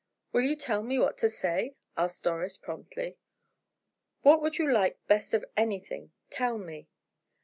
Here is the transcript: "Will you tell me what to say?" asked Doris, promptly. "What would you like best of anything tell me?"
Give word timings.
"Will 0.31 0.41
you 0.41 0.55
tell 0.55 0.81
me 0.81 0.97
what 0.97 1.19
to 1.19 1.29
say?" 1.29 1.75
asked 1.95 2.23
Doris, 2.23 2.57
promptly. 2.57 3.19
"What 4.23 4.41
would 4.41 4.57
you 4.57 4.67
like 4.71 4.97
best 5.05 5.31
of 5.35 5.45
anything 5.55 6.11
tell 6.31 6.57
me?" 6.57 6.87